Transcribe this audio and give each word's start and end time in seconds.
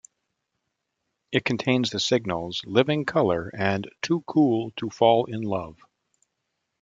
It 1.31 1.45
contains 1.45 1.91
the 1.91 1.99
singles 1.99 2.63
"Living 2.65 3.05
Color" 3.05 3.51
and 3.55 3.87
"Too 4.01 4.23
Cool 4.25 4.71
to 4.77 4.89
Fall 4.89 5.25
in 5.25 5.41
Love". 5.43 5.77